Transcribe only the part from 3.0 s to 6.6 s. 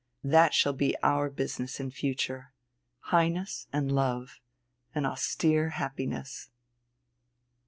Highness and Love an austere happiness."